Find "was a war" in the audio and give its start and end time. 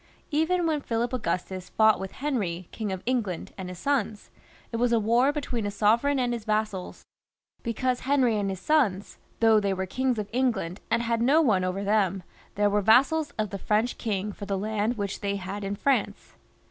4.77-5.31